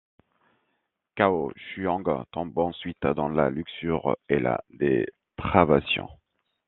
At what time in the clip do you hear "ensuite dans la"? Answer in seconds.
2.57-3.51